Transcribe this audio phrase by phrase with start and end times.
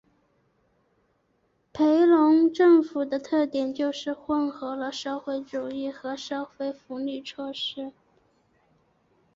[1.71, 7.91] 裴隆政府的特点就是混合了社团主义和社会福利措施。